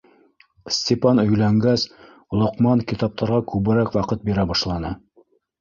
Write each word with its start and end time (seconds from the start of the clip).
Степан 0.77 1.21
өйләнгәс, 1.23 1.83
Лоҡман 2.41 2.83
китаптарға 2.93 3.39
күберәк 3.53 3.93
ваҡыт 3.99 4.29
бирә 4.31 4.51
башланы. 4.55 4.97